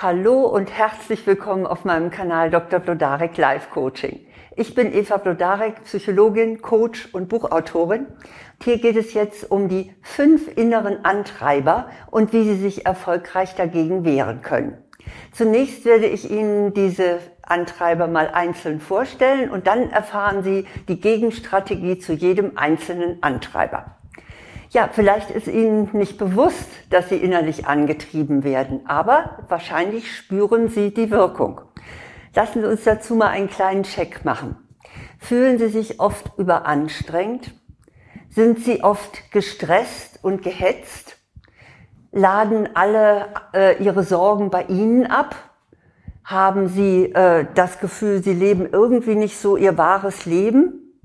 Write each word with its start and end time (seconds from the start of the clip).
Hallo 0.00 0.46
und 0.46 0.70
herzlich 0.70 1.26
willkommen 1.26 1.66
auf 1.66 1.84
meinem 1.84 2.12
Kanal 2.12 2.50
Dr. 2.50 2.78
Blodarek 2.78 3.36
Live 3.36 3.68
Coaching. 3.70 4.20
Ich 4.54 4.76
bin 4.76 4.94
Eva 4.94 5.16
Blodarek, 5.16 5.82
Psychologin, 5.82 6.62
Coach 6.62 7.08
und 7.12 7.28
Buchautorin. 7.28 8.06
hier 8.62 8.78
geht 8.78 8.94
es 8.94 9.12
jetzt 9.12 9.50
um 9.50 9.68
die 9.68 9.92
fünf 10.02 10.56
inneren 10.56 11.04
Antreiber 11.04 11.88
und 12.12 12.32
wie 12.32 12.44
Sie 12.44 12.54
sich 12.54 12.86
erfolgreich 12.86 13.56
dagegen 13.56 14.04
wehren 14.04 14.40
können. 14.40 14.78
Zunächst 15.32 15.84
werde 15.84 16.06
ich 16.06 16.30
Ihnen 16.30 16.74
diese 16.74 17.18
Antreiber 17.42 18.06
mal 18.06 18.28
einzeln 18.28 18.78
vorstellen 18.78 19.50
und 19.50 19.66
dann 19.66 19.90
erfahren 19.90 20.44
Sie 20.44 20.68
die 20.86 21.00
Gegenstrategie 21.00 21.98
zu 21.98 22.12
jedem 22.12 22.56
einzelnen 22.56 23.20
Antreiber. 23.24 23.97
Ja, 24.70 24.90
vielleicht 24.92 25.30
ist 25.30 25.46
Ihnen 25.46 25.88
nicht 25.94 26.18
bewusst, 26.18 26.68
dass 26.90 27.08
Sie 27.08 27.16
innerlich 27.16 27.66
angetrieben 27.66 28.44
werden, 28.44 28.82
aber 28.86 29.38
wahrscheinlich 29.48 30.14
spüren 30.14 30.68
Sie 30.68 30.92
die 30.92 31.10
Wirkung. 31.10 31.62
Lassen 32.34 32.60
Sie 32.60 32.68
uns 32.68 32.84
dazu 32.84 33.14
mal 33.14 33.28
einen 33.28 33.48
kleinen 33.48 33.84
Check 33.84 34.26
machen. 34.26 34.56
Fühlen 35.18 35.58
Sie 35.58 35.68
sich 35.68 36.00
oft 36.00 36.38
überanstrengt? 36.38 37.50
Sind 38.28 38.60
Sie 38.60 38.84
oft 38.84 39.32
gestresst 39.32 40.22
und 40.22 40.42
gehetzt? 40.42 41.16
Laden 42.12 42.68
alle 42.76 43.28
äh, 43.54 43.82
Ihre 43.82 44.04
Sorgen 44.04 44.50
bei 44.50 44.64
Ihnen 44.64 45.06
ab? 45.06 45.34
Haben 46.24 46.68
Sie 46.68 47.06
äh, 47.06 47.46
das 47.54 47.80
Gefühl, 47.80 48.22
Sie 48.22 48.34
leben 48.34 48.68
irgendwie 48.70 49.14
nicht 49.14 49.38
so 49.38 49.56
Ihr 49.56 49.78
wahres 49.78 50.26
Leben? 50.26 51.00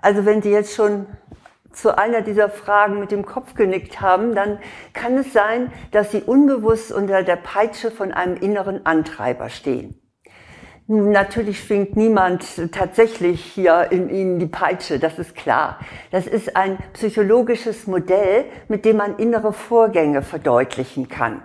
Also 0.00 0.24
wenn 0.24 0.40
Sie 0.42 0.50
jetzt 0.50 0.74
schon 0.74 1.06
zu 1.74 1.96
einer 1.98 2.22
dieser 2.22 2.48
Fragen 2.48 3.00
mit 3.00 3.10
dem 3.10 3.26
Kopf 3.26 3.54
genickt 3.54 4.00
haben, 4.00 4.34
dann 4.34 4.58
kann 4.92 5.18
es 5.18 5.32
sein, 5.32 5.72
dass 5.90 6.10
sie 6.10 6.22
unbewusst 6.22 6.92
unter 6.92 7.22
der 7.22 7.36
Peitsche 7.36 7.90
von 7.90 8.12
einem 8.12 8.36
inneren 8.36 8.86
Antreiber 8.86 9.48
stehen. 9.48 10.00
Natürlich 10.86 11.60
schwingt 11.60 11.96
niemand 11.96 12.70
tatsächlich 12.72 13.42
hier 13.42 13.90
in 13.90 14.10
Ihnen 14.10 14.38
die 14.38 14.46
Peitsche, 14.46 14.98
das 14.98 15.18
ist 15.18 15.34
klar. 15.34 15.78
Das 16.10 16.26
ist 16.26 16.56
ein 16.56 16.76
psychologisches 16.92 17.86
Modell, 17.86 18.44
mit 18.68 18.84
dem 18.84 18.98
man 18.98 19.16
innere 19.16 19.54
Vorgänge 19.54 20.20
verdeutlichen 20.20 21.08
kann. 21.08 21.42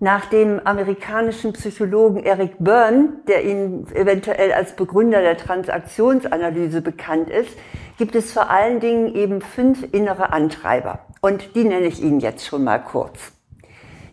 Nach 0.00 0.26
dem 0.26 0.60
amerikanischen 0.64 1.52
Psychologen 1.52 2.24
Eric 2.24 2.56
Byrne, 2.58 3.20
der 3.28 3.44
Ihnen 3.44 3.86
eventuell 3.94 4.52
als 4.52 4.74
Begründer 4.74 5.20
der 5.20 5.36
Transaktionsanalyse 5.36 6.82
bekannt 6.82 7.30
ist, 7.30 7.56
gibt 7.96 8.16
es 8.16 8.32
vor 8.32 8.50
allen 8.50 8.80
Dingen 8.80 9.14
eben 9.14 9.40
fünf 9.40 9.86
innere 9.92 10.32
Antreiber. 10.32 11.06
Und 11.20 11.54
die 11.54 11.64
nenne 11.64 11.86
ich 11.86 12.02
Ihnen 12.02 12.18
jetzt 12.18 12.44
schon 12.44 12.64
mal 12.64 12.78
kurz. 12.78 13.32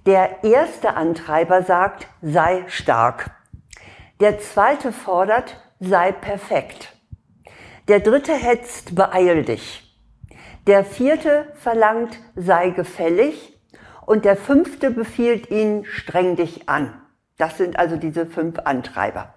Der 0.05 0.43
erste 0.43 0.95
Antreiber 0.95 1.63
sagt, 1.63 2.07
sei 2.21 2.63
stark. 2.67 3.31
Der 4.19 4.39
zweite 4.39 4.91
fordert, 4.91 5.57
sei 5.79 6.11
perfekt. 6.11 6.95
Der 7.87 7.99
dritte 7.99 8.33
hetzt, 8.33 8.95
beeil 8.95 9.43
dich. 9.43 9.97
Der 10.67 10.85
vierte 10.85 11.47
verlangt, 11.55 12.19
sei 12.35 12.69
gefällig 12.69 13.50
und 14.05 14.25
der 14.25 14.35
fünfte 14.35 14.91
befiehlt 14.91 15.49
ihn, 15.49 15.85
streng 15.85 16.35
dich 16.35 16.67
an. 16.69 16.93
Das 17.37 17.57
sind 17.57 17.79
also 17.79 17.95
diese 17.95 18.25
fünf 18.25 18.59
Antreiber. 18.65 19.33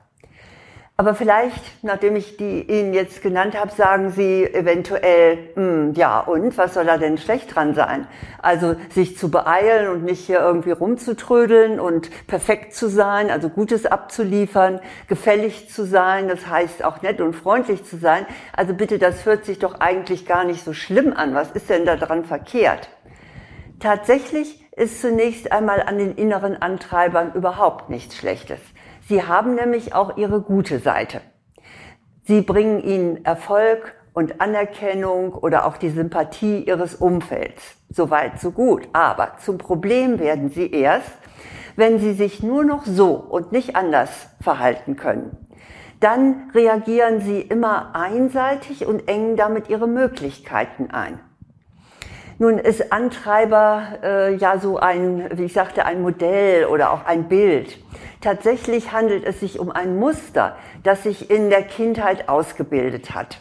Aber 0.96 1.16
vielleicht, 1.16 1.82
nachdem 1.82 2.14
ich 2.14 2.36
die 2.36 2.62
Ihnen 2.70 2.94
jetzt 2.94 3.20
genannt 3.20 3.58
habe, 3.58 3.72
sagen 3.72 4.10
Sie 4.10 4.44
eventuell, 4.44 5.50
hm, 5.54 5.92
ja, 5.94 6.20
und 6.20 6.56
was 6.56 6.74
soll 6.74 6.84
da 6.84 6.98
denn 6.98 7.18
schlecht 7.18 7.52
dran 7.52 7.74
sein? 7.74 8.06
Also 8.40 8.76
sich 8.90 9.18
zu 9.18 9.28
beeilen 9.28 9.88
und 9.88 10.04
nicht 10.04 10.20
hier 10.20 10.38
irgendwie 10.38 10.70
rumzutrödeln 10.70 11.80
und 11.80 12.10
perfekt 12.28 12.74
zu 12.74 12.88
sein, 12.88 13.32
also 13.32 13.48
Gutes 13.48 13.86
abzuliefern, 13.86 14.78
gefällig 15.08 15.68
zu 15.68 15.84
sein, 15.84 16.28
das 16.28 16.46
heißt 16.46 16.84
auch 16.84 17.02
nett 17.02 17.20
und 17.20 17.34
freundlich 17.34 17.82
zu 17.84 17.96
sein. 17.96 18.24
Also 18.56 18.72
bitte, 18.72 19.00
das 19.00 19.26
hört 19.26 19.44
sich 19.46 19.58
doch 19.58 19.80
eigentlich 19.80 20.26
gar 20.26 20.44
nicht 20.44 20.64
so 20.64 20.72
schlimm 20.72 21.12
an. 21.12 21.34
Was 21.34 21.50
ist 21.50 21.70
denn 21.70 21.86
da 21.86 21.96
dran 21.96 22.24
verkehrt? 22.24 22.88
Tatsächlich 23.84 24.64
ist 24.74 25.02
zunächst 25.02 25.52
einmal 25.52 25.82
an 25.82 25.98
den 25.98 26.14
inneren 26.14 26.56
Antreibern 26.56 27.34
überhaupt 27.34 27.90
nichts 27.90 28.16
Schlechtes. 28.16 28.58
Sie 29.06 29.24
haben 29.24 29.56
nämlich 29.56 29.94
auch 29.94 30.16
ihre 30.16 30.40
gute 30.40 30.78
Seite. 30.78 31.20
Sie 32.22 32.40
bringen 32.40 32.82
ihnen 32.82 33.26
Erfolg 33.26 33.94
und 34.14 34.40
Anerkennung 34.40 35.34
oder 35.34 35.66
auch 35.66 35.76
die 35.76 35.90
Sympathie 35.90 36.60
ihres 36.60 36.94
Umfelds. 36.94 37.76
Soweit, 37.90 38.40
so 38.40 38.52
gut. 38.52 38.88
Aber 38.94 39.36
zum 39.44 39.58
Problem 39.58 40.18
werden 40.18 40.48
sie 40.48 40.70
erst, 40.70 41.12
wenn 41.76 41.98
sie 41.98 42.14
sich 42.14 42.42
nur 42.42 42.64
noch 42.64 42.86
so 42.86 43.12
und 43.12 43.52
nicht 43.52 43.76
anders 43.76 44.28
verhalten 44.40 44.96
können. 44.96 45.46
Dann 46.00 46.50
reagieren 46.54 47.20
sie 47.20 47.42
immer 47.42 47.94
einseitig 47.94 48.86
und 48.86 49.08
engen 49.08 49.36
damit 49.36 49.68
ihre 49.68 49.88
Möglichkeiten 49.88 50.90
ein. 50.90 51.20
Nun 52.38 52.58
ist 52.58 52.92
Antreiber 52.92 53.98
äh, 54.02 54.34
ja 54.34 54.58
so 54.58 54.78
ein, 54.78 55.30
wie 55.34 55.44
ich 55.44 55.52
sagte, 55.52 55.84
ein 55.84 56.02
Modell 56.02 56.66
oder 56.66 56.92
auch 56.92 57.04
ein 57.04 57.28
Bild. 57.28 57.78
Tatsächlich 58.20 58.92
handelt 58.92 59.24
es 59.24 59.38
sich 59.38 59.60
um 59.60 59.70
ein 59.70 59.96
Muster, 59.96 60.56
das 60.82 61.04
sich 61.04 61.30
in 61.30 61.48
der 61.48 61.62
Kindheit 61.62 62.28
ausgebildet 62.28 63.14
hat. 63.14 63.40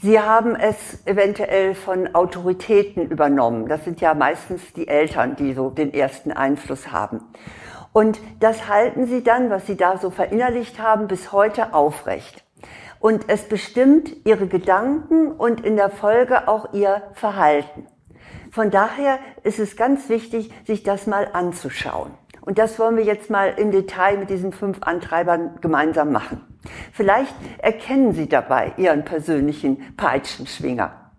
Sie 0.00 0.20
haben 0.20 0.54
es 0.54 1.04
eventuell 1.06 1.74
von 1.74 2.14
Autoritäten 2.14 3.08
übernommen. 3.08 3.68
Das 3.68 3.84
sind 3.84 4.00
ja 4.00 4.14
meistens 4.14 4.72
die 4.74 4.86
Eltern, 4.86 5.34
die 5.34 5.54
so 5.54 5.70
den 5.70 5.92
ersten 5.92 6.30
Einfluss 6.30 6.92
haben. 6.92 7.20
Und 7.92 8.20
das 8.38 8.68
halten 8.68 9.06
Sie 9.06 9.24
dann, 9.24 9.50
was 9.50 9.66
Sie 9.66 9.76
da 9.76 9.98
so 9.98 10.10
verinnerlicht 10.10 10.78
haben, 10.78 11.08
bis 11.08 11.32
heute 11.32 11.72
aufrecht. 11.72 12.44
Und 13.00 13.28
es 13.28 13.48
bestimmt 13.48 14.26
Ihre 14.26 14.46
Gedanken 14.46 15.32
und 15.32 15.64
in 15.64 15.76
der 15.76 15.90
Folge 15.90 16.48
auch 16.48 16.74
Ihr 16.74 17.02
Verhalten. 17.14 17.86
Von 18.54 18.70
daher 18.70 19.18
ist 19.42 19.58
es 19.58 19.76
ganz 19.76 20.08
wichtig, 20.08 20.48
sich 20.64 20.84
das 20.84 21.08
mal 21.08 21.28
anzuschauen. 21.32 22.12
Und 22.40 22.56
das 22.56 22.78
wollen 22.78 22.96
wir 22.96 23.02
jetzt 23.02 23.28
mal 23.28 23.48
im 23.48 23.72
Detail 23.72 24.16
mit 24.16 24.30
diesen 24.30 24.52
fünf 24.52 24.80
Antreibern 24.82 25.58
gemeinsam 25.60 26.12
machen. 26.12 26.40
Vielleicht 26.92 27.34
erkennen 27.58 28.12
Sie 28.12 28.28
dabei 28.28 28.72
Ihren 28.76 29.04
persönlichen 29.04 29.96
Peitschenschwinger. 29.96 31.10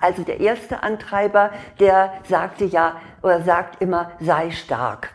Also 0.00 0.24
der 0.24 0.40
erste 0.40 0.82
Antreiber, 0.82 1.52
der 1.78 2.12
sagte 2.28 2.64
ja 2.64 2.96
oder 3.22 3.42
sagt 3.42 3.80
immer, 3.80 4.10
sei 4.18 4.50
stark. 4.50 5.14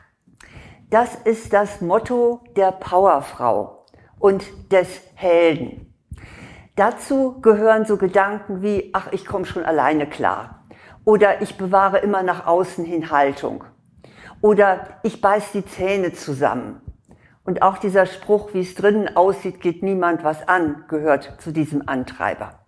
Das 0.92 1.14
ist 1.26 1.52
das 1.52 1.82
Motto 1.82 2.40
der 2.56 2.72
Powerfrau 2.72 3.86
und 4.18 4.46
des 4.72 5.02
Helden. 5.16 5.94
Dazu 6.78 7.42
gehören 7.42 7.84
so 7.84 7.98
Gedanken 7.98 8.62
wie, 8.62 8.92
ach, 8.94 9.12
ich 9.12 9.26
komme 9.26 9.46
schon 9.46 9.66
alleine 9.66 10.08
klar. 10.08 10.62
Oder 11.06 11.41
ich 11.41 11.58
bewahre 11.58 12.00
immer 12.00 12.24
nach 12.24 12.46
außen 12.46 12.86
hin 12.86 13.12
Haltung. 13.12 13.64
Oder 14.41 15.00
ich 15.03 15.22
beiß 15.22 15.52
die 15.52 15.66
Zähne 15.66 16.14
zusammen. 16.14 16.81
Und 17.44 17.62
auch 17.62 17.78
dieser 17.78 18.06
Spruch, 18.06 18.53
wie 18.53 18.62
es 18.62 18.75
drinnen 18.75 19.16
aussieht, 19.16 19.59
geht 19.59 19.84
niemand 19.84 20.24
was 20.24 20.47
an, 20.47 20.86
gehört 20.88 21.41
zu 21.41 21.52
diesem 21.52 21.88
Antreiber. 21.88 22.59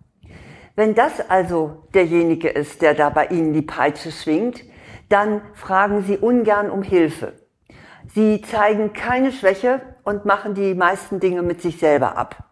Wenn 0.74 0.94
das 0.94 1.30
also 1.30 1.88
derjenige 1.94 2.50
ist, 2.50 2.82
der 2.82 2.94
da 2.94 3.08
bei 3.08 3.26
Ihnen 3.28 3.54
die 3.54 3.62
Peitsche 3.62 4.12
schwingt, 4.12 4.62
dann 5.08 5.40
fragen 5.54 6.02
Sie 6.02 6.18
ungern 6.18 6.70
um 6.70 6.82
Hilfe. 6.82 7.32
Sie 8.14 8.42
zeigen 8.42 8.92
keine 8.92 9.32
Schwäche 9.32 9.80
und 10.04 10.26
machen 10.26 10.54
die 10.54 10.74
meisten 10.74 11.20
Dinge 11.20 11.42
mit 11.42 11.62
sich 11.62 11.78
selber 11.78 12.18
ab 12.18 12.46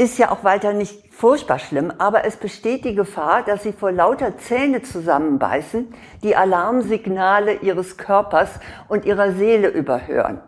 ist 0.00 0.16
ja 0.16 0.30
auch 0.30 0.44
weiter 0.44 0.72
nicht 0.72 1.12
furchtbar 1.12 1.58
schlimm, 1.58 1.92
aber 1.98 2.24
es 2.24 2.36
besteht 2.36 2.86
die 2.86 2.94
Gefahr, 2.94 3.42
dass 3.42 3.62
sie 3.62 3.74
vor 3.74 3.92
lauter 3.92 4.38
Zähne 4.38 4.80
zusammenbeißen, 4.80 5.92
die 6.22 6.34
Alarmsignale 6.34 7.56
ihres 7.56 7.98
Körpers 7.98 8.48
und 8.88 9.04
ihrer 9.04 9.32
Seele 9.32 9.68
überhören. 9.68 10.40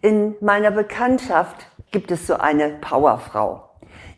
In 0.00 0.36
meiner 0.40 0.70
Bekanntschaft 0.70 1.66
gibt 1.90 2.12
es 2.12 2.28
so 2.28 2.34
eine 2.34 2.68
Powerfrau. 2.80 3.68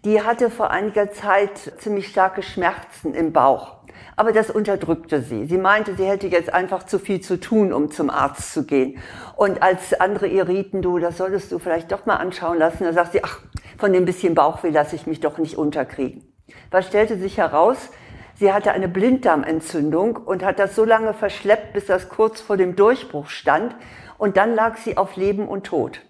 Die 0.05 0.21
hatte 0.21 0.51
vor 0.51 0.71
einiger 0.71 1.11
Zeit 1.11 1.57
ziemlich 1.79 2.09
starke 2.09 2.43
Schmerzen 2.43 3.15
im 3.15 3.33
Bauch. 3.33 3.77
Aber 4.15 4.33
das 4.33 4.51
unterdrückte 4.51 5.23
sie. 5.23 5.47
Sie 5.47 5.57
meinte, 5.57 5.95
sie 5.95 6.05
hätte 6.05 6.27
jetzt 6.27 6.53
einfach 6.53 6.83
zu 6.83 6.99
viel 6.99 7.23
zu 7.23 7.41
tun, 7.41 7.73
um 7.73 7.91
zum 7.91 8.11
Arzt 8.11 8.53
zu 8.53 8.67
gehen. 8.67 8.99
Und 9.37 9.63
als 9.63 9.99
andere 9.99 10.27
ihr 10.27 10.49
rieten, 10.49 10.83
du, 10.83 10.99
das 10.99 11.17
solltest 11.17 11.51
du 11.51 11.59
vielleicht 11.59 11.91
doch 11.93 12.05
mal 12.05 12.17
anschauen 12.17 12.59
lassen, 12.59 12.85
da 12.85 12.93
sagt 12.93 13.13
sie, 13.13 13.25
ach, 13.25 13.41
von 13.81 13.93
dem 13.93 14.05
bisschen 14.05 14.35
Bauchweh 14.35 14.71
lasse 14.71 14.95
ich 14.95 15.07
mich 15.07 15.21
doch 15.21 15.39
nicht 15.39 15.57
unterkriegen. 15.57 16.33
Was 16.71 16.87
stellte 16.87 17.19
sich 17.19 17.39
heraus? 17.39 17.91
Sie 18.35 18.53
hatte 18.53 18.73
eine 18.73 18.89
Blinddarmentzündung 18.89 20.17
und 20.17 20.45
hat 20.45 20.59
das 20.59 20.75
so 20.75 20.85
lange 20.85 21.13
verschleppt, 21.13 21.73
bis 21.73 21.87
das 21.87 22.09
kurz 22.09 22.41
vor 22.41 22.57
dem 22.57 22.77
Durchbruch 22.77 23.29
stand. 23.29 23.75
Und 24.19 24.37
dann 24.37 24.55
lag 24.55 24.77
sie 24.77 24.97
auf 24.97 25.17
Leben 25.17 25.49
und 25.49 25.65
Tod. 25.65 26.01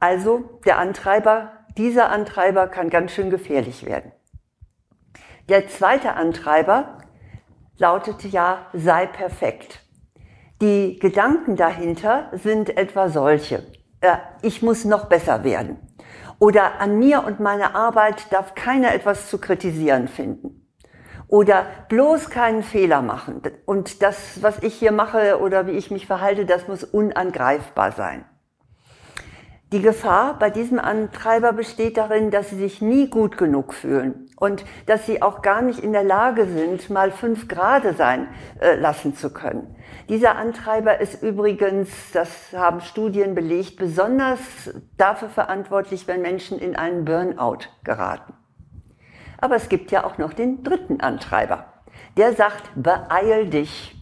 Also 0.00 0.60
der 0.64 0.78
Antreiber, 0.78 1.52
dieser 1.76 2.10
Antreiber 2.10 2.68
kann 2.68 2.90
ganz 2.90 3.12
schön 3.12 3.30
gefährlich 3.30 3.84
werden. 3.84 4.12
Der 5.48 5.66
zweite 5.68 6.14
Antreiber 6.14 6.98
lautete 7.78 8.28
ja, 8.28 8.66
sei 8.72 9.06
perfekt. 9.06 9.80
Die 10.60 10.98
Gedanken 10.98 11.56
dahinter 11.56 12.30
sind 12.32 12.76
etwa 12.76 13.08
solche. 13.08 13.64
Äh, 14.00 14.16
ich 14.42 14.62
muss 14.62 14.84
noch 14.84 15.06
besser 15.06 15.44
werden. 15.44 15.87
Oder 16.38 16.80
an 16.80 16.98
mir 16.98 17.24
und 17.24 17.40
meiner 17.40 17.74
Arbeit 17.74 18.32
darf 18.32 18.54
keiner 18.54 18.94
etwas 18.94 19.28
zu 19.28 19.38
kritisieren 19.38 20.08
finden. 20.08 20.68
Oder 21.26 21.66
bloß 21.88 22.30
keinen 22.30 22.62
Fehler 22.62 23.02
machen. 23.02 23.42
Und 23.66 24.02
das, 24.02 24.42
was 24.42 24.62
ich 24.62 24.74
hier 24.74 24.92
mache 24.92 25.40
oder 25.40 25.66
wie 25.66 25.72
ich 25.72 25.90
mich 25.90 26.06
verhalte, 26.06 26.46
das 26.46 26.68
muss 26.68 26.84
unangreifbar 26.84 27.92
sein. 27.92 28.24
Die 29.72 29.82
Gefahr 29.82 30.38
bei 30.38 30.48
diesem 30.48 30.78
Antreiber 30.78 31.52
besteht 31.52 31.98
darin, 31.98 32.30
dass 32.30 32.50
sie 32.50 32.56
sich 32.56 32.80
nie 32.80 33.10
gut 33.10 33.36
genug 33.36 33.74
fühlen 33.74 34.27
und 34.38 34.64
dass 34.86 35.04
sie 35.06 35.20
auch 35.20 35.42
gar 35.42 35.62
nicht 35.62 35.80
in 35.80 35.92
der 35.92 36.04
Lage 36.04 36.46
sind, 36.46 36.90
mal 36.90 37.10
fünf 37.10 37.48
Grade 37.48 37.94
sein 37.94 38.28
äh, 38.60 38.76
lassen 38.76 39.14
zu 39.14 39.32
können. 39.32 39.74
Dieser 40.08 40.36
Antreiber 40.36 41.00
ist 41.00 41.22
übrigens, 41.22 41.88
das 42.12 42.52
haben 42.54 42.80
Studien 42.80 43.34
belegt, 43.34 43.76
besonders 43.76 44.38
dafür 44.96 45.28
verantwortlich, 45.28 46.06
wenn 46.06 46.22
Menschen 46.22 46.58
in 46.58 46.76
einen 46.76 47.04
Burnout 47.04 47.66
geraten. 47.84 48.32
Aber 49.40 49.56
es 49.56 49.68
gibt 49.68 49.90
ja 49.90 50.04
auch 50.04 50.18
noch 50.18 50.32
den 50.32 50.62
dritten 50.62 51.00
Antreiber. 51.00 51.66
Der 52.16 52.32
sagt, 52.34 52.70
beeil 52.74 53.48
dich. 53.50 53.94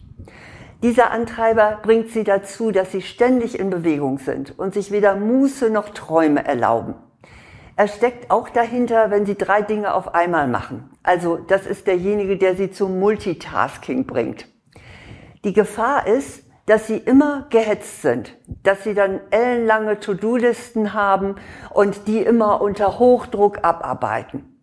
Dieser 0.83 1.11
Antreiber 1.11 1.79
bringt 1.81 2.09
sie 2.09 2.23
dazu, 2.23 2.71
dass 2.71 2.91
sie 2.91 3.01
ständig 3.01 3.57
in 3.57 3.71
Bewegung 3.71 4.19
sind 4.19 4.57
und 4.57 4.75
sich 4.75 4.91
weder 4.91 5.15
Muße 5.15 5.71
noch 5.71 5.89
Träume 5.89 6.45
erlauben. 6.45 6.95
Er 7.77 7.87
steckt 7.87 8.31
auch 8.31 8.49
dahinter, 8.49 9.11
wenn 9.11 9.27
sie 9.27 9.35
drei 9.35 9.61
Dinge 9.61 9.93
auf 9.93 10.15
einmal 10.15 10.47
machen. 10.47 10.89
Also 11.03 11.37
das 11.37 11.67
ist 11.67 11.85
derjenige, 11.85 12.35
der 12.35 12.55
sie 12.55 12.71
zum 12.71 12.99
Multitasking 12.99 14.07
bringt. 14.07 14.47
Die 15.45 15.53
Gefahr 15.53 16.07
ist, 16.07 16.43
dass 16.65 16.87
sie 16.87 16.97
immer 16.97 17.45
gehetzt 17.51 18.01
sind, 18.01 18.35
dass 18.63 18.83
sie 18.83 18.95
dann 18.95 19.21
ellenlange 19.29 19.99
To-Do-Listen 19.99 20.95
haben 20.95 21.35
und 21.71 22.07
die 22.07 22.17
immer 22.17 22.61
unter 22.61 22.97
Hochdruck 22.97 23.63
abarbeiten. 23.63 24.56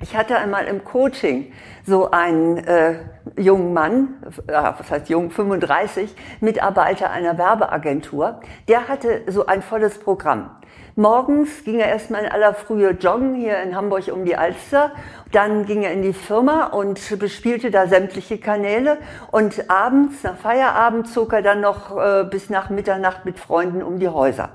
Ich 0.00 0.16
hatte 0.16 0.38
einmal 0.38 0.66
im 0.66 0.84
Coaching 0.84 1.52
so 1.84 2.12
einen 2.12 2.58
äh, 2.58 3.00
jungen 3.36 3.74
Mann, 3.74 4.22
äh, 4.46 4.52
was 4.52 4.90
heißt 4.90 5.08
jung, 5.08 5.32
35, 5.32 6.14
Mitarbeiter 6.40 7.10
einer 7.10 7.36
Werbeagentur, 7.36 8.40
der 8.68 8.86
hatte 8.86 9.22
so 9.26 9.46
ein 9.46 9.60
volles 9.60 9.98
Programm. 9.98 10.50
Morgens 10.94 11.64
ging 11.64 11.80
er 11.80 11.88
erstmal 11.88 12.24
in 12.24 12.30
aller 12.30 12.54
Frühe 12.54 12.90
joggen 12.90 13.34
hier 13.34 13.60
in 13.60 13.74
Hamburg 13.74 14.08
um 14.12 14.24
die 14.24 14.36
Alster. 14.36 14.92
Dann 15.32 15.64
ging 15.64 15.82
er 15.82 15.92
in 15.92 16.02
die 16.02 16.12
Firma 16.12 16.66
und 16.66 17.18
bespielte 17.18 17.70
da 17.70 17.86
sämtliche 17.86 18.38
Kanäle. 18.38 18.98
Und 19.30 19.70
abends, 19.70 20.22
nach 20.22 20.36
Feierabend, 20.36 21.08
zog 21.08 21.32
er 21.32 21.42
dann 21.42 21.60
noch 21.60 21.96
äh, 21.96 22.24
bis 22.24 22.50
nach 22.50 22.70
Mitternacht 22.70 23.24
mit 23.24 23.38
Freunden 23.38 23.82
um 23.82 23.98
die 23.98 24.08
Häuser. 24.08 24.50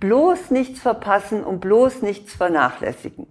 Bloß 0.00 0.50
nichts 0.50 0.80
verpassen 0.80 1.42
und 1.42 1.60
bloß 1.60 2.02
nichts 2.02 2.34
vernachlässigen. 2.34 3.26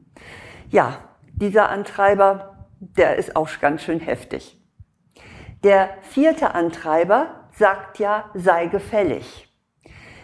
Ja, 0.69 0.97
dieser 1.37 1.69
Antreiber, 1.69 2.67
der 2.79 3.17
ist 3.17 3.35
auch 3.35 3.49
ganz 3.59 3.83
schön 3.83 3.99
heftig. 3.99 4.57
Der 5.63 5.89
vierte 6.01 6.53
Antreiber 6.53 7.49
sagt 7.51 7.99
ja, 7.99 8.29
sei 8.33 8.67
gefällig. 8.67 9.53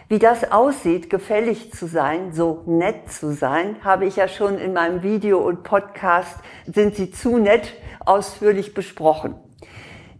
Wie 0.08 0.18
das 0.18 0.52
aussieht, 0.52 1.10
gefällig 1.10 1.72
zu 1.72 1.86
sein, 1.86 2.32
so 2.32 2.62
nett 2.66 3.10
zu 3.10 3.32
sein, 3.32 3.76
habe 3.82 4.06
ich 4.06 4.16
ja 4.16 4.28
schon 4.28 4.58
in 4.58 4.72
meinem 4.72 5.02
Video 5.02 5.38
und 5.38 5.62
Podcast 5.62 6.38
Sind 6.66 6.96
Sie 6.96 7.10
zu 7.10 7.38
nett 7.38 7.74
ausführlich 8.04 8.74
besprochen. 8.74 9.34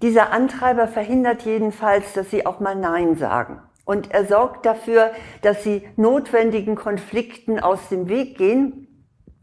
Dieser 0.01 0.31
Antreiber 0.31 0.89
verhindert 0.89 1.43
jedenfalls, 1.43 2.13
dass 2.15 2.31
Sie 2.31 2.45
auch 2.45 2.61
mal 2.61 2.75
Nein 2.75 3.17
sagen. 3.17 3.61
Und 3.85 4.11
er 4.11 4.27
sorgt 4.27 4.67
dafür, 4.67 5.13
dass 5.43 5.63
Sie 5.63 5.87
notwendigen 5.97 6.75
Konflikten 6.75 7.61
aus 7.61 7.89
dem 7.89 8.09
Weg 8.09 8.37
gehen 8.37 8.89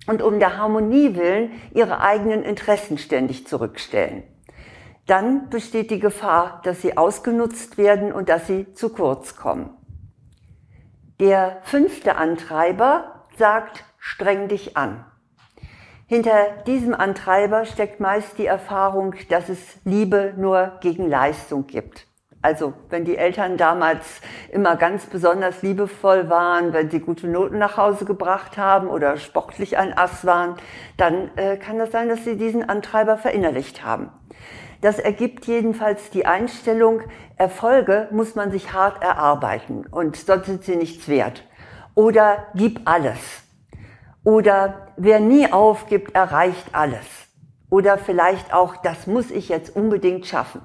und 0.10 0.24
um 0.24 0.40
der 0.40 0.58
Harmonie 0.58 1.16
willen 1.16 1.52
ihre 1.72 2.02
eigenen 2.02 2.42
Interessen 2.44 2.98
ständig 2.98 3.48
zurückstellen. 3.48 4.24
Dann 5.06 5.50
besteht 5.50 5.92
die 5.92 6.00
Gefahr, 6.00 6.62
dass 6.64 6.82
sie 6.82 6.98
ausgenutzt 6.98 7.78
werden 7.78 8.12
und 8.12 8.28
dass 8.28 8.48
sie 8.48 8.74
zu 8.74 8.90
kurz 8.90 9.36
kommen. 9.36 9.70
Der 11.20 11.58
fünfte 11.62 12.16
Antreiber 12.16 13.26
sagt, 13.38 13.84
streng 14.00 14.48
dich 14.48 14.76
an. 14.76 15.06
Hinter 16.08 16.64
diesem 16.66 16.96
Antreiber 16.96 17.66
steckt 17.66 18.00
meist 18.00 18.40
die 18.40 18.48
Erfahrung, 18.48 19.14
dass 19.30 19.48
es 19.48 19.60
Liebe 19.84 20.34
nur 20.38 20.80
gegen 20.82 21.08
Leistung 21.08 21.68
gibt. 21.68 22.08
Also 22.42 22.74
wenn 22.90 23.04
die 23.04 23.18
Eltern 23.18 23.58
damals 23.58 24.22
immer 24.52 24.78
ganz 24.78 25.06
besonders 25.06 25.62
liebevoll 25.62 26.30
waren, 26.30 26.72
wenn 26.72 26.90
sie 26.90 27.02
gute 27.02 27.28
Noten 27.28 27.58
nach 27.58 27.76
Hause 27.76 28.06
gebracht 28.06 28.58
haben 28.58 28.88
oder 28.88 29.18
sportlich 29.18 29.78
ein 29.78 29.98
Ass 29.98 30.26
waren, 30.26 30.56
dann 30.96 31.32
äh, 31.36 31.58
kann 31.58 31.78
das 31.78 31.92
sein, 31.92 32.08
dass 32.08 32.24
sie 32.24 32.38
diesen 32.38 32.68
Antreiber 32.68 33.18
verinnerlicht 33.18 33.84
haben. 33.84 34.10
Das 34.82 35.00
ergibt 35.00 35.46
jedenfalls 35.46 36.10
die 36.12 36.26
Einstellung, 36.26 37.02
Erfolge 37.36 38.08
muss 38.12 38.36
man 38.36 38.52
sich 38.52 38.72
hart 38.72 39.04
erarbeiten 39.04 39.86
und 39.92 40.16
sonst 40.16 40.46
sind 40.46 40.64
sie 40.64 40.78
nichts 40.78 41.10
wert. 41.10 41.44
Oder 41.96 42.48
gib 42.56 42.82
alles. 42.86 43.20
Oder 44.24 44.88
wer 44.96 45.20
nie 45.20 45.52
aufgibt, 45.52 46.16
erreicht 46.16 46.68
alles. 46.72 47.06
Oder 47.70 47.98
vielleicht 47.98 48.54
auch, 48.54 48.78
das 48.78 49.08
muss 49.08 49.32
ich 49.32 49.50
jetzt 49.50 49.76
unbedingt 49.76 50.26
schaffen. 50.26 50.62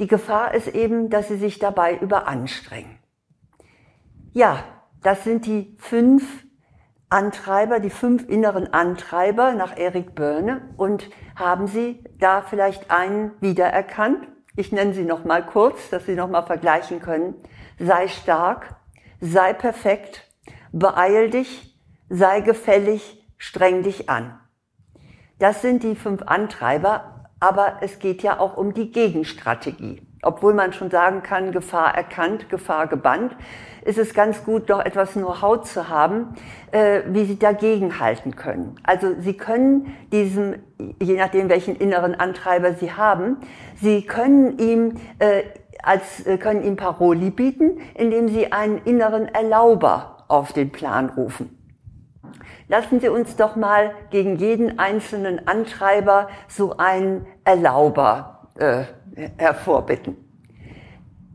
Die 0.00 0.06
Gefahr 0.06 0.54
ist 0.54 0.68
eben, 0.68 1.10
dass 1.10 1.28
sie 1.28 1.36
sich 1.36 1.58
dabei 1.58 1.94
überanstrengen. 1.94 2.98
Ja, 4.32 4.64
das 5.02 5.24
sind 5.24 5.44
die 5.44 5.76
fünf 5.78 6.46
Antreiber, 7.10 7.80
die 7.80 7.90
fünf 7.90 8.26
inneren 8.26 8.72
Antreiber 8.72 9.52
nach 9.52 9.76
Erik 9.76 10.14
Börne. 10.14 10.62
Und 10.78 11.10
haben 11.36 11.66
Sie 11.66 12.02
da 12.18 12.40
vielleicht 12.40 12.90
einen 12.90 13.32
wiedererkannt? 13.40 14.26
Ich 14.56 14.72
nenne 14.72 14.94
sie 14.94 15.04
noch 15.04 15.24
mal 15.24 15.44
kurz, 15.44 15.90
dass 15.90 16.06
Sie 16.06 16.14
noch 16.14 16.30
mal 16.30 16.42
vergleichen 16.42 17.00
können. 17.00 17.34
Sei 17.78 18.08
stark, 18.08 18.76
sei 19.20 19.52
perfekt, 19.52 20.26
beeil 20.72 21.28
dich, 21.28 21.78
sei 22.08 22.40
gefällig, 22.40 23.26
streng 23.36 23.82
dich 23.82 24.08
an. 24.08 24.40
Das 25.38 25.60
sind 25.60 25.82
die 25.82 25.94
fünf 25.94 26.22
Antreiber, 26.22 27.09
aber 27.40 27.78
es 27.80 27.98
geht 27.98 28.22
ja 28.22 28.38
auch 28.38 28.56
um 28.56 28.74
die 28.74 28.92
Gegenstrategie. 28.92 30.02
Obwohl 30.22 30.52
man 30.52 30.74
schon 30.74 30.90
sagen 30.90 31.22
kann, 31.22 31.50
Gefahr 31.50 31.94
erkannt, 31.94 32.50
Gefahr 32.50 32.86
gebannt, 32.86 33.34
ist 33.82 33.98
es 33.98 34.12
ganz 34.12 34.44
gut, 34.44 34.68
noch 34.68 34.84
etwas 34.84 35.14
Know-how 35.14 35.62
zu 35.62 35.88
haben, 35.88 36.34
äh, 36.72 37.00
wie 37.08 37.24
Sie 37.24 37.38
dagegen 37.38 37.98
halten 37.98 38.36
können. 38.36 38.76
Also 38.82 39.14
Sie 39.18 39.32
können 39.32 39.96
diesem, 40.12 40.56
je 41.00 41.16
nachdem 41.16 41.48
welchen 41.48 41.76
inneren 41.76 42.14
Antreiber 42.14 42.74
Sie 42.74 42.92
haben, 42.92 43.38
Sie 43.80 44.02
können 44.02 44.58
ihm 44.58 44.96
äh, 45.18 45.44
als 45.82 46.26
äh, 46.26 46.36
können 46.36 46.62
ihm 46.62 46.76
Paroli 46.76 47.30
bieten, 47.30 47.80
indem 47.94 48.28
Sie 48.28 48.52
einen 48.52 48.78
inneren 48.84 49.26
Erlauber 49.28 50.24
auf 50.28 50.52
den 50.52 50.70
Plan 50.70 51.08
rufen. 51.08 51.59
Lassen 52.68 53.00
Sie 53.00 53.08
uns 53.08 53.36
doch 53.36 53.56
mal 53.56 53.92
gegen 54.10 54.36
jeden 54.36 54.78
einzelnen 54.78 55.46
Antreiber 55.46 56.28
so 56.48 56.76
einen 56.76 57.26
Erlauber 57.44 58.50
äh, 58.58 58.84
hervorbitten. 59.38 60.16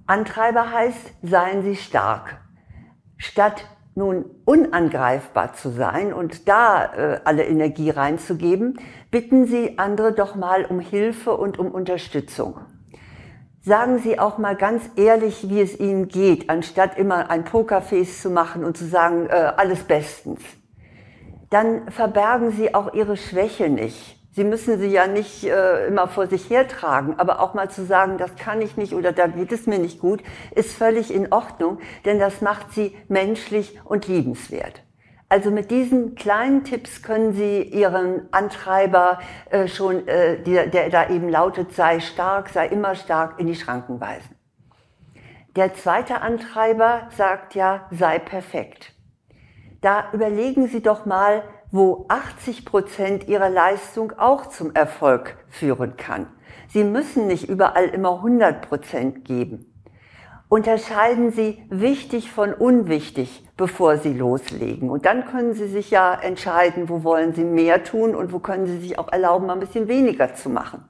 Antreiber 0.07 0.71
heißt, 0.71 1.13
seien 1.23 1.63
Sie 1.63 1.75
stark. 1.75 2.37
Statt 3.17 3.65
nun 3.95 4.25
unangreifbar 4.43 5.53
zu 5.53 5.69
sein 5.69 6.13
und 6.13 6.47
da 6.47 6.93
äh, 6.93 7.19
alle 7.23 7.45
Energie 7.45 7.89
reinzugeben, 7.89 8.77
bitten 9.09 9.45
Sie 9.45 9.79
andere 9.79 10.13
doch 10.13 10.35
mal 10.35 10.65
um 10.65 10.79
Hilfe 10.79 11.35
und 11.35 11.57
um 11.57 11.71
Unterstützung. 11.71 12.59
Sagen 13.61 13.97
Sie 13.97 14.19
auch 14.19 14.37
mal 14.37 14.55
ganz 14.55 14.83
ehrlich, 14.95 15.49
wie 15.49 15.61
es 15.61 15.79
Ihnen 15.79 16.07
geht, 16.07 16.49
anstatt 16.49 16.99
immer 16.99 17.31
ein 17.31 17.45
Pokerface 17.45 18.21
zu 18.21 18.29
machen 18.29 18.63
und 18.63 18.77
zu 18.77 18.85
sagen, 18.85 19.27
äh, 19.27 19.53
alles 19.57 19.85
bestens 19.85 20.41
dann 21.55 21.89
verbergen 21.89 22.51
sie 22.51 22.75
auch 22.75 22.93
ihre 22.93 23.15
Schwäche 23.15 23.69
nicht. 23.69 24.19
Sie 24.33 24.43
müssen 24.43 24.77
sie 24.77 24.87
ja 24.87 25.07
nicht 25.07 25.45
äh, 25.45 25.87
immer 25.87 26.09
vor 26.09 26.27
sich 26.27 26.49
hertragen, 26.49 27.15
aber 27.17 27.39
auch 27.39 27.53
mal 27.53 27.69
zu 27.69 27.85
sagen, 27.85 28.17
das 28.17 28.35
kann 28.35 28.61
ich 28.61 28.75
nicht 28.75 28.93
oder 28.93 29.13
da 29.13 29.27
geht 29.27 29.53
es 29.53 29.65
mir 29.65 29.79
nicht 29.79 30.01
gut, 30.01 30.21
ist 30.53 30.75
völlig 30.75 31.13
in 31.13 31.31
Ordnung, 31.31 31.79
denn 32.03 32.19
das 32.19 32.41
macht 32.41 32.73
sie 32.73 32.97
menschlich 33.07 33.79
und 33.85 34.05
liebenswert. 34.05 34.83
Also 35.29 35.49
mit 35.49 35.71
diesen 35.71 36.15
kleinen 36.15 36.65
Tipps 36.65 37.01
können 37.01 37.31
Sie 37.31 37.61
Ihren 37.61 38.27
Antreiber 38.33 39.19
äh, 39.49 39.69
schon, 39.69 40.05
äh, 40.09 40.43
der, 40.43 40.67
der 40.67 40.89
da 40.89 41.09
eben 41.09 41.29
lautet, 41.29 41.73
sei 41.73 42.01
stark, 42.01 42.49
sei 42.49 42.67
immer 42.67 42.95
stark, 42.95 43.39
in 43.39 43.47
die 43.47 43.55
Schranken 43.55 44.01
weisen. 44.01 44.35
Der 45.55 45.73
zweite 45.73 46.19
Antreiber 46.19 47.07
sagt 47.15 47.55
ja, 47.55 47.87
sei 47.91 48.19
perfekt 48.19 48.94
da 49.85 50.05
überlegen 50.13 50.67
Sie 50.67 50.81
doch 50.81 51.05
mal, 51.05 51.43
wo 51.71 52.05
80 52.07 52.65
Prozent 52.65 53.27
Ihrer 53.27 53.49
Leistung 53.49 54.13
auch 54.17 54.47
zum 54.47 54.73
Erfolg 54.73 55.37
führen 55.49 55.95
kann. 55.95 56.25
Sie 56.69 56.83
müssen 56.83 57.27
nicht 57.27 57.47
überall 57.47 57.85
immer 57.89 58.15
100 58.15 58.67
Prozent 58.67 59.25
geben. 59.25 59.71
unterscheiden 60.47 61.31
Sie 61.31 61.61
wichtig 61.69 62.31
von 62.31 62.53
unwichtig, 62.53 63.43
bevor 63.57 63.97
Sie 63.97 64.13
loslegen. 64.13 64.89
Und 64.89 65.05
dann 65.05 65.25
können 65.25 65.53
Sie 65.53 65.67
sich 65.67 65.91
ja 65.91 66.13
entscheiden, 66.13 66.87
wo 66.87 67.03
wollen 67.03 67.33
Sie 67.33 67.43
mehr 67.43 67.83
tun 67.83 68.15
und 68.15 68.31
wo 68.31 68.39
können 68.39 68.65
Sie 68.67 68.77
sich 68.77 68.97
auch 68.99 69.11
erlauben, 69.11 69.47
mal 69.47 69.53
ein 69.53 69.59
bisschen 69.59 69.87
weniger 69.87 70.33
zu 70.35 70.49
machen. 70.49 70.87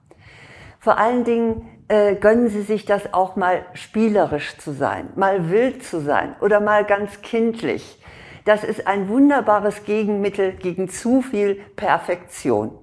Vor 0.80 0.98
allen 0.98 1.24
Dingen 1.24 1.68
äh, 1.88 2.16
gönnen 2.16 2.50
Sie 2.50 2.62
sich 2.62 2.86
das 2.86 3.14
auch 3.14 3.36
mal 3.36 3.66
spielerisch 3.74 4.58
zu 4.58 4.72
sein, 4.72 5.10
mal 5.16 5.50
wild 5.50 5.84
zu 5.84 6.00
sein 6.00 6.36
oder 6.42 6.60
mal 6.60 6.86
ganz 6.86 7.22
kindlich. 7.22 8.00
Das 8.46 8.64
ist 8.64 8.88
ein 8.88 9.10
wunderbares 9.10 9.84
Gegenmittel 9.84 10.54
gegen 10.54 10.88
zu 10.88 11.22
viel 11.22 11.56
Perfektion. 11.76 12.80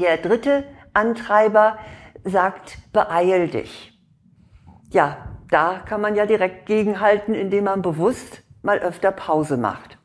Der 0.00 0.16
dritte 0.16 0.64
Antreiber 0.92 1.78
sagt, 2.24 2.78
beeil 2.92 3.48
dich. 3.48 3.98
Ja, 4.90 5.38
da 5.48 5.78
kann 5.78 6.00
man 6.00 6.16
ja 6.16 6.26
direkt 6.26 6.66
gegenhalten, 6.66 7.34
indem 7.34 7.64
man 7.64 7.82
bewusst 7.82 8.42
mal 8.62 8.80
öfter 8.80 9.12
Pause 9.12 9.56
macht. 9.56 9.98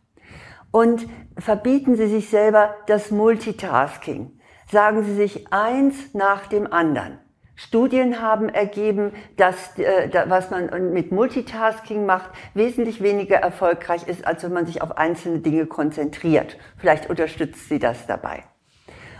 Und 0.72 1.08
verbieten 1.38 1.96
Sie 1.96 2.08
sich 2.08 2.30
selber 2.30 2.76
das 2.88 3.10
Multitasking. 3.10 4.40
Sagen 4.72 5.04
Sie 5.04 5.16
sich 5.16 5.52
eins 5.52 6.14
nach 6.14 6.48
dem 6.48 6.72
anderen. 6.72 7.20
Studien 7.56 8.22
haben 8.22 8.50
ergeben, 8.50 9.14
dass 9.38 9.78
äh, 9.80 10.10
was 10.28 10.52
man 10.52 10.92
mit 10.92 11.12
Multitasking 11.12 12.06
macht, 12.06 12.32
wesentlich 12.54 13.02
weniger 13.02 13.38
erfolgreich 13.38 14.08
ist, 14.08 14.28
als 14.28 14.44
wenn 14.44 14.54
man 14.54 14.66
sich 14.66 14.82
auf 14.82 14.98
einzelne 14.98 15.40
Dinge 15.40 15.66
konzentriert. 15.66 16.58
Vielleicht 16.78 17.10
unterstützt 17.10 17.70
Sie 17.70 17.80
das 17.80 18.08
dabei. 18.08 18.44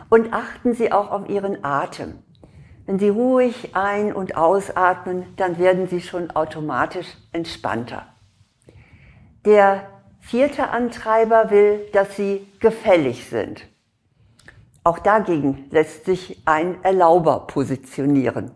Und 0.10 0.34
achten 0.34 0.74
Sie 0.74 0.92
auch 0.92 1.12
auf 1.12 1.30
Ihren 1.30 1.64
Atem. 1.64 2.20
Wenn 2.86 3.00
Sie 3.00 3.10
ruhig 3.10 3.76
ein- 3.76 4.14
und 4.14 4.38
ausatmen, 4.38 5.26
dann 5.38 5.58
werden 5.58 5.88
Sie 5.88 6.02
schon 6.02 6.30
automatisch 6.32 7.08
entspannter. 7.32 8.06
Der 9.46 9.88
vierte 10.20 10.70
Antreiber 10.70 11.50
will, 11.52 11.88
dass 11.94 12.16
Sie 12.16 12.48
gefällig 12.60 13.30
sind. 13.30 13.68
Auch 14.86 15.00
dagegen 15.00 15.66
lässt 15.72 16.06
sich 16.06 16.44
ein 16.46 16.84
Erlauber 16.84 17.48
positionieren. 17.48 18.52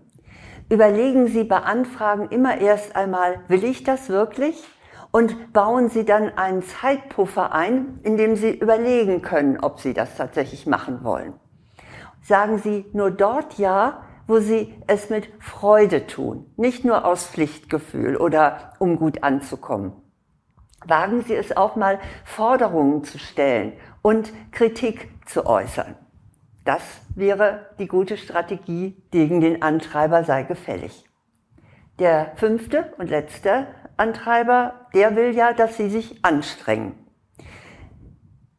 Überlegen 0.70 1.26
Sie 1.26 1.44
bei 1.44 1.58
Anfragen 1.58 2.30
immer 2.30 2.60
erst 2.60 2.96
einmal, 2.96 3.40
will 3.48 3.64
ich 3.64 3.84
das 3.84 4.10
wirklich? 4.10 4.64
Und 5.10 5.54
bauen 5.54 5.90
Sie 5.90 6.06
dann 6.06 6.30
einen 6.38 6.62
Zeitpuffer 6.62 7.52
ein, 7.52 8.00
in 8.04 8.16
dem 8.16 8.36
Sie 8.36 8.52
überlegen 8.52 9.24
können, 9.24 9.58
ob 9.60 9.80
Sie 9.80 9.96
das 9.96 10.18
tatsächlich 10.18 10.68
machen 10.68 11.04
wollen. 11.04 11.34
Sagen 12.22 12.60
Sie 12.60 12.86
nur 12.94 13.10
dort 13.10 13.58
Ja, 13.58 14.04
wo 14.28 14.40
Sie 14.40 14.76
es 14.86 15.10
mit 15.10 15.30
Freude 15.40 16.06
tun, 16.06 16.46
nicht 16.58 16.86
nur 16.86 17.06
aus 17.06 17.26
Pflichtgefühl 17.26 18.16
oder 18.16 18.74
um 18.78 19.00
gut 19.00 19.24
anzukommen. 19.24 19.94
Wagen 20.86 21.24
Sie 21.24 21.34
es 21.34 21.58
auch 21.58 21.76
mal, 21.76 21.98
Forderungen 22.24 23.04
zu 23.04 23.18
stellen 23.18 23.74
und 24.04 24.32
Kritik 24.52 25.10
zu 25.26 25.48
äußern. 25.48 25.96
Das 26.70 26.84
wäre 27.16 27.66
die 27.80 27.88
gute 27.88 28.16
Strategie 28.16 28.96
gegen 29.10 29.42
den 29.42 29.64
Antreiber 29.64 30.24
sei 30.24 30.44
gefällig. 30.44 31.04
Der 31.98 32.34
fünfte 32.36 32.94
und 33.00 33.10
letzte 33.10 33.66
Antreiber, 33.98 34.86
der 34.94 35.16
will 35.16 35.36
ja, 35.36 35.54
dass 35.54 35.78
Sie 35.78 35.90
sich 35.90 36.24
anstrengen. 36.24 36.94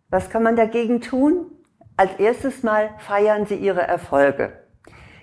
Was 0.09 0.29
kann 0.29 0.43
man 0.43 0.57
dagegen 0.57 1.00
tun? 1.00 1.52
Als 1.97 2.11
erstes 2.19 2.64
Mal 2.64 2.90
feiern 2.99 3.47
Sie 3.47 3.55
Ihre 3.55 3.83
Erfolge. 3.83 4.60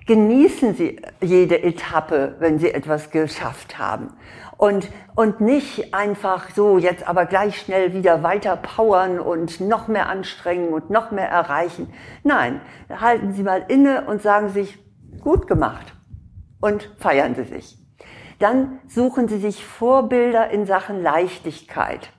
Genießen 0.08 0.74
Sie 0.74 1.02
jede 1.22 1.62
Etappe, 1.62 2.38
wenn 2.40 2.60
Sie 2.60 2.72
etwas 2.72 3.12
geschafft 3.12 3.78
haben 3.78 4.14
und, 4.56 4.90
und 5.16 5.42
nicht 5.42 5.94
einfach 5.94 6.50
so 6.56 6.78
jetzt 6.78 7.06
aber 7.06 7.26
gleich 7.26 7.60
schnell 7.60 7.94
wieder 7.94 8.24
weiter 8.24 8.56
powern 8.56 9.20
und 9.20 9.60
noch 9.60 9.90
mehr 9.90 10.08
anstrengen 10.08 10.74
und 10.74 10.90
noch 10.90 11.12
mehr 11.12 11.30
erreichen. 11.30 11.94
Nein, 12.24 12.62
halten 12.90 13.34
Sie 13.34 13.44
mal 13.44 13.66
inne 13.68 14.06
und 14.06 14.22
sagen 14.22 14.48
sich, 14.48 14.80
gut 15.20 15.46
gemacht 15.46 15.94
und 16.62 16.90
feiern 16.98 17.36
Sie 17.36 17.44
sich. 17.44 17.78
Dann 18.40 18.80
suchen 18.88 19.28
Sie 19.28 19.40
sich 19.40 19.66
Vorbilder 19.66 20.50
in 20.52 20.66
Sachen 20.66 21.02
Leichtigkeit. 21.02 22.14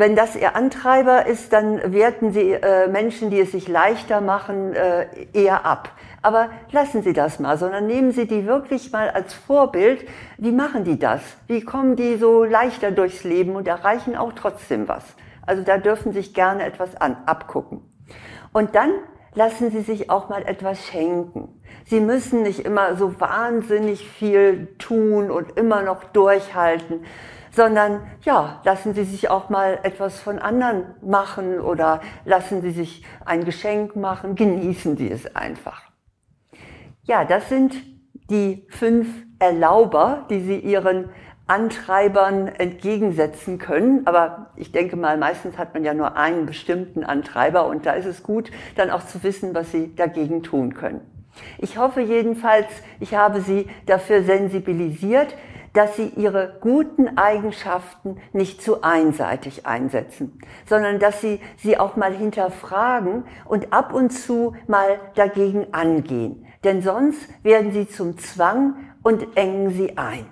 Wenn 0.00 0.16
das 0.16 0.34
Ihr 0.34 0.56
Antreiber 0.56 1.26
ist, 1.26 1.52
dann 1.52 1.92
werten 1.92 2.32
Sie 2.32 2.52
äh, 2.52 2.88
Menschen, 2.88 3.28
die 3.28 3.38
es 3.38 3.52
sich 3.52 3.68
leichter 3.68 4.22
machen, 4.22 4.72
äh, 4.72 5.06
eher 5.34 5.66
ab. 5.66 5.90
Aber 6.22 6.48
lassen 6.72 7.02
Sie 7.02 7.12
das 7.12 7.38
mal, 7.38 7.58
sondern 7.58 7.86
nehmen 7.86 8.10
Sie 8.12 8.26
die 8.26 8.46
wirklich 8.46 8.92
mal 8.92 9.10
als 9.10 9.34
Vorbild. 9.34 10.06
Wie 10.38 10.52
machen 10.52 10.84
die 10.84 10.98
das? 10.98 11.20
Wie 11.48 11.60
kommen 11.60 11.96
die 11.96 12.16
so 12.16 12.44
leichter 12.44 12.92
durchs 12.92 13.24
Leben 13.24 13.56
und 13.56 13.68
erreichen 13.68 14.16
auch 14.16 14.32
trotzdem 14.32 14.88
was? 14.88 15.04
Also 15.46 15.64
da 15.64 15.76
dürfen 15.76 16.14
Sie 16.14 16.20
sich 16.20 16.32
gerne 16.32 16.64
etwas 16.64 16.98
an, 16.98 17.18
abgucken. 17.26 17.82
Und 18.54 18.74
dann 18.74 18.92
lassen 19.34 19.70
Sie 19.70 19.82
sich 19.82 20.08
auch 20.08 20.30
mal 20.30 20.44
etwas 20.46 20.82
schenken. 20.86 21.60
Sie 21.84 22.00
müssen 22.00 22.42
nicht 22.42 22.60
immer 22.60 22.96
so 22.96 23.20
wahnsinnig 23.20 24.08
viel 24.08 24.68
tun 24.78 25.30
und 25.30 25.58
immer 25.58 25.82
noch 25.82 26.04
durchhalten, 26.04 27.04
sondern 27.50 28.06
ja, 28.22 28.60
lassen 28.64 28.94
Sie 28.94 29.04
sich 29.04 29.30
auch 29.30 29.48
mal 29.48 29.78
etwas 29.82 30.20
von 30.20 30.38
anderen 30.38 30.94
machen 31.02 31.60
oder 31.60 32.00
lassen 32.24 32.62
Sie 32.62 32.70
sich 32.70 33.04
ein 33.24 33.44
Geschenk 33.44 33.96
machen, 33.96 34.34
genießen 34.34 34.96
Sie 34.96 35.10
es 35.10 35.34
einfach. 35.34 35.82
Ja, 37.02 37.24
das 37.24 37.48
sind 37.48 37.74
die 38.30 38.66
fünf 38.70 39.08
Erlauber, 39.38 40.26
die 40.30 40.40
Sie 40.40 40.58
Ihren 40.58 41.10
Antreibern 41.50 42.46
entgegensetzen 42.46 43.58
können. 43.58 44.06
Aber 44.06 44.52
ich 44.54 44.70
denke 44.70 44.96
mal, 44.96 45.18
meistens 45.18 45.58
hat 45.58 45.74
man 45.74 45.82
ja 45.82 45.94
nur 45.94 46.16
einen 46.16 46.46
bestimmten 46.46 47.02
Antreiber 47.02 47.66
und 47.66 47.86
da 47.86 47.92
ist 47.92 48.06
es 48.06 48.22
gut, 48.22 48.52
dann 48.76 48.90
auch 48.90 49.04
zu 49.04 49.24
wissen, 49.24 49.52
was 49.52 49.72
Sie 49.72 49.94
dagegen 49.96 50.44
tun 50.44 50.74
können. 50.74 51.00
Ich 51.58 51.78
hoffe 51.78 52.00
jedenfalls, 52.00 52.68
ich 53.00 53.14
habe 53.14 53.40
Sie 53.40 53.66
dafür 53.86 54.22
sensibilisiert, 54.22 55.34
dass 55.72 55.96
sie 55.96 56.08
ihre 56.16 56.56
guten 56.60 57.16
Eigenschaften 57.16 58.18
nicht 58.32 58.62
zu 58.62 58.82
einseitig 58.82 59.66
einsetzen, 59.66 60.38
sondern 60.66 60.98
dass 60.98 61.20
sie 61.20 61.40
sie 61.56 61.78
auch 61.78 61.96
mal 61.96 62.12
hinterfragen 62.12 63.24
und 63.44 63.72
ab 63.72 63.92
und 63.92 64.10
zu 64.10 64.54
mal 64.66 64.98
dagegen 65.14 65.72
angehen. 65.72 66.46
Denn 66.64 66.82
sonst 66.82 67.28
werden 67.42 67.72
sie 67.72 67.88
zum 67.88 68.18
Zwang 68.18 68.74
und 69.02 69.36
engen 69.36 69.70
sie 69.70 69.96
ein. 69.96 70.26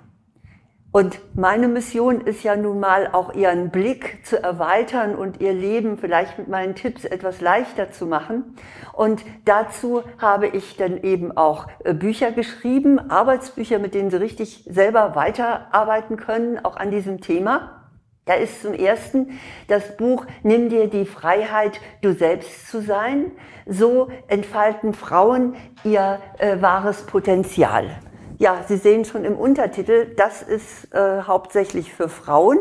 Und 0.91 1.19
meine 1.35 1.67
Mission 1.67 2.21
ist 2.21 2.43
ja 2.43 2.55
nun 2.55 2.79
mal 2.79 3.09
auch 3.11 3.35
ihren 3.35 3.69
Blick 3.69 4.25
zu 4.25 4.41
erweitern 4.41 5.13
und 5.13 5.39
ihr 5.39 5.53
Leben 5.53 5.99
vielleicht 5.99 6.39
mit 6.39 6.47
meinen 6.47 6.73
Tipps 6.73 7.05
etwas 7.05 7.41
leichter 7.41 7.91
zu 7.91 8.07
machen. 8.07 8.55
Und 8.93 9.23
dazu 9.45 10.01
habe 10.17 10.47
ich 10.47 10.77
dann 10.77 10.97
eben 11.03 11.35
auch 11.37 11.67
äh, 11.83 11.93
Bücher 11.93 12.31
geschrieben, 12.31 13.11
Arbeitsbücher, 13.11 13.77
mit 13.77 13.93
denen 13.93 14.09
sie 14.09 14.19
richtig 14.19 14.65
selber 14.67 15.15
weiterarbeiten 15.15 16.17
können, 16.17 16.57
auch 16.65 16.75
an 16.75 16.89
diesem 16.89 17.21
Thema. 17.21 17.79
Da 18.25 18.33
ist 18.33 18.63
zum 18.63 18.73
ersten 18.73 19.39
das 19.67 19.95
Buch 19.95 20.25
Nimm 20.41 20.69
dir 20.69 20.87
die 20.87 21.05
Freiheit, 21.05 21.79
du 22.01 22.13
selbst 22.13 22.67
zu 22.67 22.81
sein. 22.81 23.31
So 23.67 24.09
entfalten 24.27 24.93
Frauen 24.93 25.55
ihr 25.83 26.19
äh, 26.39 26.59
wahres 26.61 27.03
Potenzial. 27.03 27.99
Ja, 28.41 28.63
Sie 28.65 28.77
sehen 28.77 29.03
schon 29.03 29.25
im 29.25 29.37
Untertitel, 29.37 30.15
das 30.15 30.41
ist 30.41 30.93
äh, 30.93 31.23
hauptsächlich 31.23 31.93
für 31.93 32.07
Frauen 32.07 32.57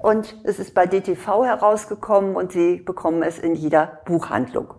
und 0.00 0.36
es 0.44 0.60
ist 0.60 0.74
bei 0.74 0.86
DTV 0.86 1.44
herausgekommen 1.44 2.36
und 2.36 2.52
Sie 2.52 2.76
bekommen 2.76 3.24
es 3.24 3.36
in 3.36 3.56
jeder 3.56 4.00
Buchhandlung. 4.04 4.74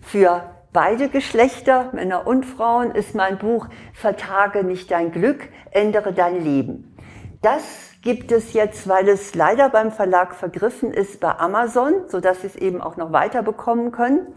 Für 0.00 0.48
beide 0.72 1.08
Geschlechter, 1.08 1.90
Männer 1.92 2.24
und 2.24 2.46
Frauen, 2.46 2.92
ist 2.92 3.16
mein 3.16 3.36
Buch 3.36 3.66
Vertage 3.92 4.62
nicht 4.62 4.92
dein 4.92 5.10
Glück, 5.10 5.48
ändere 5.72 6.12
dein 6.12 6.44
Leben. 6.44 6.96
Das 7.42 7.93
gibt 8.04 8.30
es 8.30 8.52
jetzt, 8.52 8.86
weil 8.86 9.08
es 9.08 9.34
leider 9.34 9.70
beim 9.70 9.90
Verlag 9.90 10.34
vergriffen 10.34 10.92
ist, 10.92 11.20
bei 11.20 11.36
Amazon, 11.38 11.94
so 12.08 12.20
dass 12.20 12.42
Sie 12.42 12.46
es 12.46 12.54
eben 12.54 12.80
auch 12.80 12.96
noch 12.96 13.10
weiter 13.12 13.42
bekommen 13.42 13.90
können. 13.90 14.28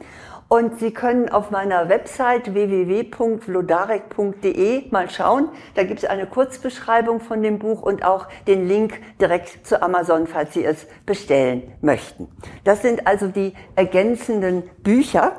Und 0.48 0.80
Sie 0.80 0.92
können 0.92 1.28
auf 1.28 1.52
meiner 1.52 1.90
Website 1.90 2.54
www.vlodarek.de 2.54 4.90
mal 4.92 5.10
schauen. 5.10 5.50
Da 5.76 5.84
gibt 5.84 6.00
es 6.00 6.06
eine 6.10 6.26
Kurzbeschreibung 6.26 7.20
von 7.20 7.44
dem 7.44 7.60
Buch 7.60 7.82
und 7.82 8.06
auch 8.06 8.28
den 8.48 8.66
Link 8.66 9.02
direkt 9.20 9.68
zu 9.68 9.82
Amazon, 9.82 10.26
falls 10.26 10.54
Sie 10.54 10.64
es 10.64 10.88
bestellen 11.06 11.74
möchten. 11.82 12.30
Das 12.64 12.82
sind 12.82 13.06
also 13.06 13.28
die 13.28 13.54
ergänzenden 13.76 14.64
Bücher, 14.82 15.34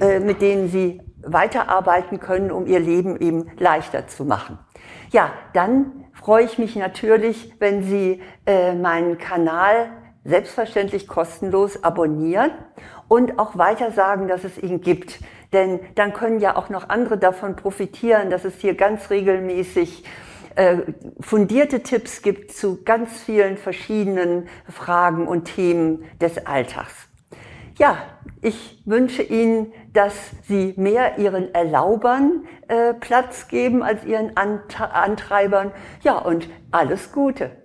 äh, 0.00 0.20
mit 0.20 0.40
denen 0.40 0.68
Sie 0.68 1.02
weiterarbeiten 1.26 2.20
können, 2.20 2.52
um 2.52 2.68
Ihr 2.68 2.78
Leben 2.78 3.20
eben 3.20 3.50
leichter 3.58 4.06
zu 4.06 4.24
machen. 4.24 4.60
Ja, 5.10 5.32
dann 5.52 6.03
freue 6.24 6.46
ich 6.46 6.56
mich 6.56 6.74
natürlich, 6.74 7.52
wenn 7.58 7.82
Sie 7.82 8.22
äh, 8.46 8.72
meinen 8.74 9.18
Kanal 9.18 9.90
selbstverständlich 10.24 11.06
kostenlos 11.06 11.84
abonnieren 11.84 12.50
und 13.08 13.38
auch 13.38 13.58
weiter 13.58 13.90
sagen, 13.90 14.26
dass 14.26 14.42
es 14.42 14.56
ihn 14.56 14.80
gibt. 14.80 15.18
Denn 15.52 15.80
dann 15.96 16.14
können 16.14 16.40
ja 16.40 16.56
auch 16.56 16.70
noch 16.70 16.88
andere 16.88 17.18
davon 17.18 17.56
profitieren, 17.56 18.30
dass 18.30 18.46
es 18.46 18.54
hier 18.56 18.74
ganz 18.74 19.10
regelmäßig 19.10 20.04
äh, 20.54 20.78
fundierte 21.20 21.82
Tipps 21.82 22.22
gibt 22.22 22.52
zu 22.52 22.82
ganz 22.84 23.20
vielen 23.20 23.58
verschiedenen 23.58 24.48
Fragen 24.72 25.28
und 25.28 25.44
Themen 25.44 26.06
des 26.22 26.46
Alltags. 26.46 27.03
Ja, 27.76 27.96
ich 28.40 28.82
wünsche 28.84 29.22
Ihnen, 29.22 29.72
dass 29.92 30.14
Sie 30.46 30.74
mehr 30.76 31.18
Ihren 31.18 31.52
Erlaubern 31.54 32.46
äh, 32.68 32.94
Platz 32.94 33.48
geben 33.48 33.82
als 33.82 34.04
Ihren 34.04 34.36
Ant 34.36 34.80
Antreibern. 34.80 35.72
Ja, 36.02 36.18
und 36.18 36.48
alles 36.70 37.10
Gute. 37.10 37.63